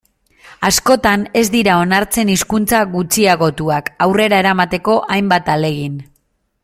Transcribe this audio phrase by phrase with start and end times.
[0.69, 6.03] Askotan ez dira onartzen hizkuntza gutxiagotuak aurrera eramateko hainbat ahalegin.